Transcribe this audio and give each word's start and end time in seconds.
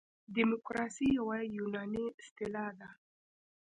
دموکراسي 0.37 1.07
یوه 1.19 1.37
یوناني 1.57 2.05
اصطلاح 2.25 2.69
ده. 2.79 2.89